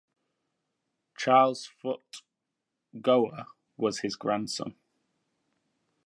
Charles 1.15 1.67
Foote 1.67 2.23
Gower 3.03 3.45
was 3.77 3.99
his 3.99 4.15
grandson. 4.15 4.73